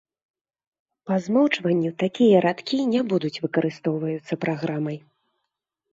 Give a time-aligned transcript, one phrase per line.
[1.09, 4.97] Па змоўчванню, такія радкі не будуць выкарыстоўваюцца праграмай.